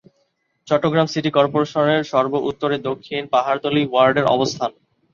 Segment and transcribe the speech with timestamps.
[0.67, 4.71] Chittagong city কর্পোরেশনের সর্ব-উত্তরে দক্ষিণ পাহাড়তলী ওয়ার্ডের অবস্থান।